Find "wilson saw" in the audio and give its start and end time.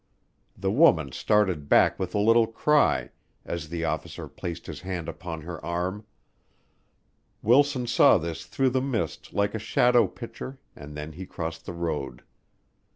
7.43-8.17